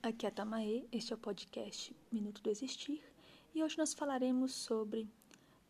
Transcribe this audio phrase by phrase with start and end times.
[0.00, 3.02] Aqui é a Tamaê, este é o podcast Minuto do Existir
[3.52, 5.10] e hoje nós falaremos sobre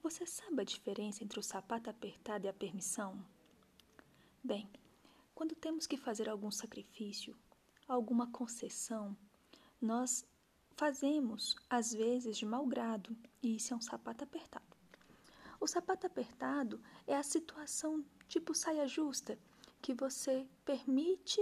[0.02, 3.24] Você sabe a diferença entre o sapato apertado e a permissão?
[4.44, 4.68] Bem,
[5.34, 7.34] quando temos que fazer algum sacrifício,
[7.88, 9.16] alguma concessão,
[9.80, 10.26] nós
[10.76, 14.76] fazemos às vezes de mau grado e isso é um sapato apertado.
[15.58, 19.38] O sapato apertado é a situação tipo saia justa
[19.80, 21.40] que você permite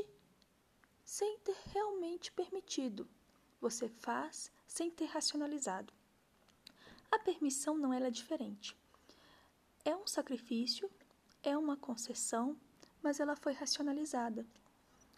[1.06, 3.08] sem ter realmente permitido.
[3.60, 5.94] Você faz sem ter racionalizado.
[7.12, 8.76] A permissão não é diferente.
[9.84, 10.90] É um sacrifício,
[11.44, 12.58] é uma concessão,
[13.00, 14.44] mas ela foi racionalizada.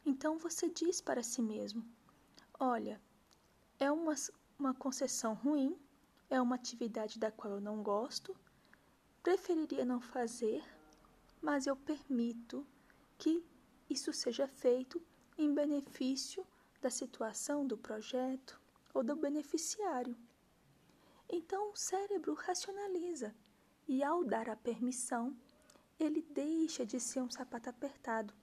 [0.04, 1.82] Então você diz para si mesmo:
[2.60, 3.00] olha,
[3.78, 4.14] é uma,
[4.58, 5.74] uma concessão ruim,
[6.28, 8.36] é uma atividade da qual eu não gosto,
[9.22, 10.62] preferiria não fazer,
[11.40, 12.66] mas eu permito
[13.16, 13.42] que
[13.88, 15.02] isso seja feito
[15.38, 16.44] em benefício
[16.82, 18.60] da situação do projeto
[18.92, 20.16] ou do beneficiário.
[21.28, 23.34] Então o cérebro racionaliza
[23.86, 25.36] e, ao dar a permissão,
[25.98, 28.34] ele deixa de ser um sapato apertado,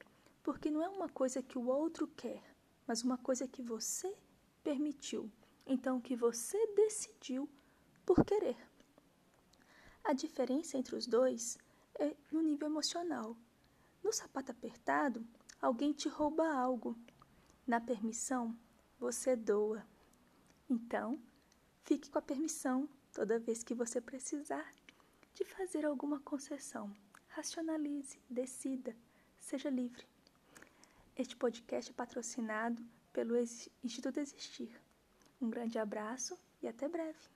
[0.41, 2.43] porque não é uma coisa que o outro quer,
[2.87, 4.15] mas uma coisa que você
[4.63, 5.31] permitiu,
[5.65, 7.49] então que você decidiu
[8.05, 8.57] por querer.
[10.03, 11.57] A diferença entre os dois
[11.95, 13.35] é no nível emocional.
[14.03, 15.25] No sapato apertado,
[15.65, 16.95] alguém te rouba algo.
[17.65, 18.55] Na permissão,
[18.99, 19.83] você doa.
[20.69, 21.19] Então,
[21.83, 24.71] fique com a permissão toda vez que você precisar
[25.33, 26.95] de fazer alguma concessão.
[27.29, 28.95] Racionalize, decida,
[29.39, 30.05] seja livre.
[31.17, 33.35] Este podcast é patrocinado pelo
[33.83, 34.79] Instituto Existir.
[35.41, 37.34] Um grande abraço e até breve.